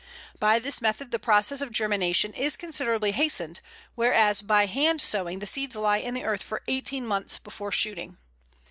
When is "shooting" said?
7.71-8.17